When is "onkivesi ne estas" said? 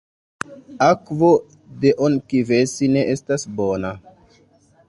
2.07-3.47